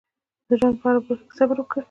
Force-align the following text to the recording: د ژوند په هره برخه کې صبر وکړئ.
د 0.47 0.49
ژوند 0.59 0.75
په 0.79 0.85
هره 0.89 0.99
برخه 1.07 1.23
کې 1.27 1.33
صبر 1.39 1.57
وکړئ. 1.59 1.79